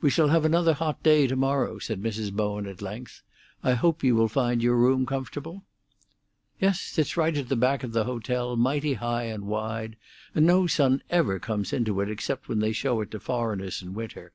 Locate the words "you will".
4.02-4.26